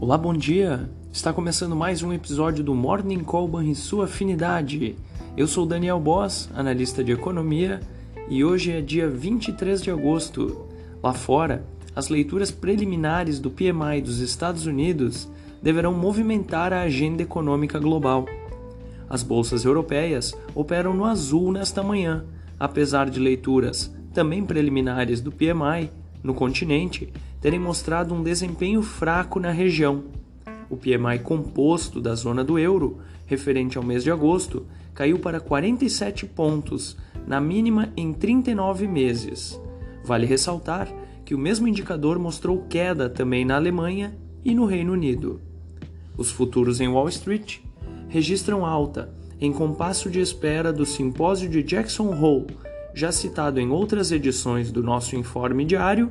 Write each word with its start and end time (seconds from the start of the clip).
Olá, 0.00 0.16
bom 0.16 0.32
dia! 0.32 0.88
Está 1.12 1.32
começando 1.32 1.74
mais 1.74 2.04
um 2.04 2.12
episódio 2.12 2.62
do 2.62 2.72
Morning 2.72 3.24
e 3.64 3.74
sua 3.74 4.04
afinidade. 4.04 4.94
Eu 5.36 5.48
sou 5.48 5.66
Daniel 5.66 5.98
Boss, 5.98 6.48
analista 6.54 7.02
de 7.02 7.10
economia, 7.10 7.80
e 8.28 8.44
hoje 8.44 8.70
é 8.70 8.80
dia 8.80 9.10
23 9.10 9.82
de 9.82 9.90
agosto. 9.90 10.66
Lá 11.02 11.12
fora, 11.12 11.64
as 11.96 12.08
leituras 12.08 12.52
preliminares 12.52 13.40
do 13.40 13.50
PMI 13.50 14.00
dos 14.00 14.20
Estados 14.20 14.66
Unidos 14.66 15.28
deverão 15.60 15.92
movimentar 15.92 16.72
a 16.72 16.82
agenda 16.82 17.24
econômica 17.24 17.80
global. 17.80 18.24
As 19.10 19.24
bolsas 19.24 19.64
europeias 19.64 20.32
operam 20.54 20.94
no 20.94 21.04
azul 21.04 21.50
nesta 21.50 21.82
manhã, 21.82 22.24
apesar 22.58 23.10
de 23.10 23.18
leituras 23.18 23.92
também 24.14 24.44
preliminares 24.44 25.20
do 25.20 25.32
PMI 25.32 25.90
no 26.22 26.34
continente 26.34 27.12
terem 27.40 27.58
mostrado 27.58 28.14
um 28.14 28.22
desempenho 28.22 28.82
fraco 28.82 29.38
na 29.38 29.50
região. 29.50 30.04
O 30.68 30.76
PMI 30.76 31.20
composto 31.22 32.00
da 32.00 32.14
zona 32.14 32.44
do 32.44 32.58
euro, 32.58 32.98
referente 33.26 33.78
ao 33.78 33.84
mês 33.84 34.02
de 34.02 34.10
agosto, 34.10 34.66
caiu 34.94 35.18
para 35.18 35.40
47 35.40 36.26
pontos, 36.26 36.96
na 37.26 37.40
mínima 37.40 37.92
em 37.96 38.12
39 38.12 38.88
meses. 38.88 39.60
Vale 40.04 40.26
ressaltar 40.26 40.88
que 41.24 41.34
o 41.34 41.38
mesmo 41.38 41.68
indicador 41.68 42.18
mostrou 42.18 42.64
queda 42.68 43.08
também 43.08 43.44
na 43.44 43.56
Alemanha 43.56 44.16
e 44.44 44.54
no 44.54 44.64
Reino 44.64 44.92
Unido. 44.92 45.40
Os 46.16 46.30
futuros 46.30 46.80
em 46.80 46.88
Wall 46.88 47.08
Street 47.08 47.58
registram 48.08 48.64
alta, 48.64 49.14
em 49.40 49.52
compasso 49.52 50.10
de 50.10 50.20
espera 50.20 50.72
do 50.72 50.84
simpósio 50.84 51.48
de 51.48 51.62
Jackson 51.62 52.12
Hole, 52.12 52.56
já 52.94 53.12
citado 53.12 53.60
em 53.60 53.70
outras 53.70 54.10
edições 54.10 54.72
do 54.72 54.82
nosso 54.82 55.14
informe 55.14 55.64
diário 55.64 56.10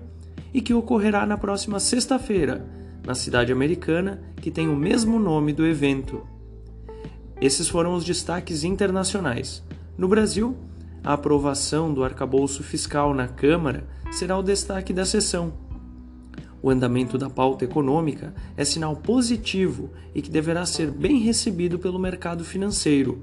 e 0.54 0.62
que 0.62 0.74
ocorrerá 0.74 1.26
na 1.26 1.38
próxima 1.38 1.80
sexta-feira, 1.80 2.66
na 3.06 3.16
cidade 3.16 3.52
americana 3.52 4.22
que 4.42 4.52
tem 4.52 4.68
o 4.68 4.76
mesmo 4.76 5.20
nome 5.20 5.54
do 5.54 5.66
evento. 5.66 6.26
Esses 7.40 7.68
foram 7.68 7.94
os 7.94 8.04
destaques 8.04 8.64
internacionais. 8.64 9.64
No 9.98 10.08
Brasil, 10.08 10.58
a 11.04 11.14
aprovação 11.14 11.94
do 11.94 12.04
arcabouço 12.04 12.64
fiscal 12.64 13.14
na 13.14 13.28
Câmara 13.28 13.88
será 14.12 14.38
o 14.38 14.44
destaque 14.44 14.92
da 14.92 15.06
sessão. 15.06 15.54
O 16.62 16.70
andamento 16.70 17.18
da 17.18 17.30
pauta 17.30 17.64
econômica 17.64 18.34
é 18.58 18.66
sinal 18.66 18.96
positivo 18.96 19.92
e 20.14 20.22
que 20.22 20.30
deverá 20.30 20.66
ser 20.66 20.90
bem 20.90 21.20
recebido 21.20 21.78
pelo 21.78 22.00
mercado 22.00 22.44
financeiro. 22.44 23.22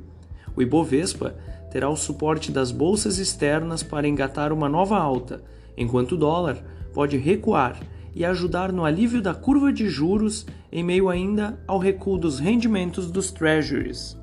O 0.57 0.63
Ibovespa 0.63 1.35
terá 1.71 1.91
o 1.91 1.97
suporte 1.97 2.53
das 2.53 2.71
bolsas 2.71 3.19
externas 3.19 3.83
para 3.83 4.07
engatar 4.07 4.53
uma 4.53 4.69
nova 4.69 4.97
alta, 4.97 5.43
enquanto 5.77 6.13
o 6.13 6.19
dólar 6.19 6.63
pode 6.93 7.17
recuar 7.17 7.81
e 8.15 8.25
ajudar 8.25 8.73
no 8.73 8.85
alívio 8.85 9.21
da 9.21 9.35
curva 9.35 9.73
de 9.73 9.89
juros 9.89 10.47
em 10.71 10.85
meio 10.85 11.09
ainda 11.09 11.59
ao 11.67 11.79
recuo 11.79 12.17
dos 12.17 12.39
rendimentos 12.39 13.11
dos 13.11 13.31
treasuries. 13.31 14.17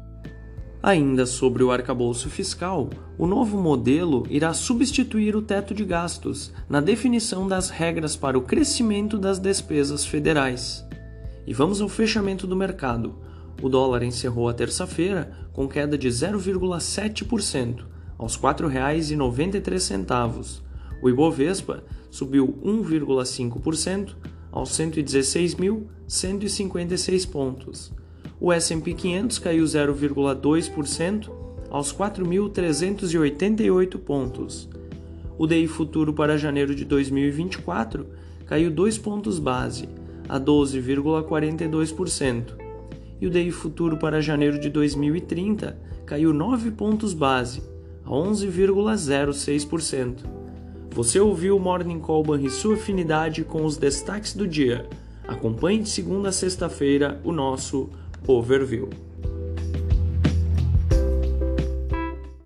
Ainda 0.84 1.28
sobre 1.28 1.64
o 1.64 1.70
arcabouço 1.70 2.28
fiscal, 2.28 2.90
o 3.16 3.28
novo 3.28 3.62
modelo 3.62 4.26
irá 4.30 4.52
substituir 4.52 5.36
o 5.36 5.42
teto 5.42 5.76
de 5.76 5.86
gastos 5.86 6.52
na 6.68 6.82
definição 6.82 7.48
das 7.48 7.70
regras 7.70 8.16
para 8.16 8.36
o 8.36 8.42
crescimento 8.42 9.20
das 9.20 9.38
despesas 9.38 10.04
federais. 10.04 10.84
E 11.46 11.54
vamos 11.54 11.82
ao 11.82 11.90
fechamento 11.90 12.48
do 12.48 12.56
mercado. 12.56 13.14
O 13.62 13.70
dólar 13.70 14.02
encerrou 14.02 14.50
a 14.50 14.54
terça-feira 14.54 15.32
com 15.54 15.68
queda 15.68 15.96
de 15.96 16.08
0,7%, 16.08 17.86
aos 18.18 18.36
R$ 18.36 18.42
4,93. 18.42 20.62
O 21.02 21.10
Ibovespa 21.10 21.84
subiu 22.10 22.58
1,5% 22.64 24.16
aos 24.52 24.72
116.156 24.72 27.30
pontos. 27.30 27.94
O 28.40 28.52
S&P 28.52 28.94
500 28.94 29.40
caiu 29.40 29.64
0,2% 29.64 31.32
aos 31.70 31.94
4.388 31.94 33.98
pontos. 33.98 34.70
O 35.38 35.48
DI 35.48 35.68
futuro 35.68 36.14
para 36.14 36.38
janeiro 36.38 36.76
de 36.76 36.84
2024 36.86 38.06
caiu 38.46 38.70
2 38.70 38.98
pontos 38.98 39.40
base, 39.40 39.88
a 40.28 40.38
12,42%. 40.40 42.60
E 43.22 43.28
o 43.28 43.30
DI 43.30 43.52
futuro 43.52 43.96
para 43.98 44.22
janeiro 44.22 44.60
de 44.60 44.70
2030 44.70 45.80
caiu 46.06 46.34
9 46.34 46.72
pontos 46.72 47.14
base, 47.14 47.64
a 48.04 48.10
11,06%. 48.10 50.41
Você 50.94 51.22
ouviu 51.22 51.56
o 51.56 51.60
Morning 51.60 52.00
Call 52.00 52.36
e 52.38 52.50
sua 52.50 52.76
afinidade 52.76 53.46
com 53.46 53.64
os 53.64 53.78
destaques 53.78 54.34
do 54.34 54.46
dia. 54.46 54.90
Acompanhe 55.26 55.80
de 55.80 55.90
segunda 55.90 56.28
a 56.28 56.32
sexta-feira 56.34 57.22
o 57.24 57.32
nosso 57.32 57.90
overview. 58.28 58.90